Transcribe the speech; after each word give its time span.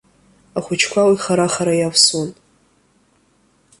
Ахәыҷқәа 0.57 1.01
уи 1.09 1.17
хара-хара 1.23 1.73
иавсуан. 1.77 2.29